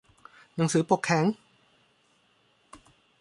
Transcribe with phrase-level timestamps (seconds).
[0.55, 1.25] หนังสือปกแข็ง